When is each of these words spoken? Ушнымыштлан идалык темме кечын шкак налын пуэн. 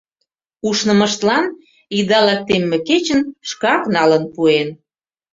Ушнымыштлан 0.67 1.45
идалык 1.97 2.39
темме 2.47 2.77
кечын 2.87 3.21
шкак 3.49 3.81
налын 3.95 4.23
пуэн. 4.33 4.69